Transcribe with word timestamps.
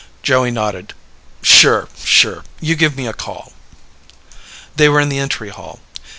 Joey 0.23 0.49
nodded. 0.49 0.95
"Sure, 1.43 1.87
sure. 2.03 2.43
You 2.59 2.75
give 2.75 2.97
me 2.97 3.05
a 3.05 3.13
call." 3.13 3.53
They 4.75 4.89
were 4.89 4.99
in 4.99 5.09
the 5.09 5.19
entry 5.19 5.49
hall. 5.49 5.79